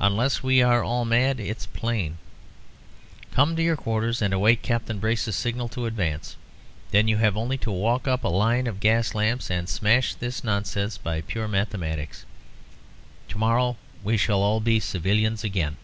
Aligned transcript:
Unless 0.00 0.42
we 0.42 0.62
are 0.62 0.82
all 0.82 1.04
mad, 1.04 1.38
it's 1.38 1.66
plain. 1.66 2.16
Come 3.32 3.50
on. 3.50 3.56
To 3.56 3.62
your 3.62 3.76
quarters 3.76 4.22
and 4.22 4.32
await 4.32 4.62
Captain 4.62 4.98
Brace's 4.98 5.36
signal 5.36 5.68
to 5.68 5.84
advance. 5.84 6.36
Then 6.90 7.06
you 7.06 7.18
have 7.18 7.36
only 7.36 7.58
to 7.58 7.70
walk 7.70 8.08
up 8.08 8.24
a 8.24 8.28
line 8.28 8.66
of 8.66 8.80
gas 8.80 9.14
lamps 9.14 9.50
and 9.50 9.68
smash 9.68 10.14
this 10.14 10.42
nonsense 10.42 10.96
by 10.96 11.20
pure 11.20 11.48
mathematics. 11.48 12.24
To 13.28 13.36
morrow 13.36 13.76
we 14.02 14.16
shall 14.16 14.40
all 14.40 14.60
be 14.60 14.80
civilians 14.80 15.44
again." 15.44 15.76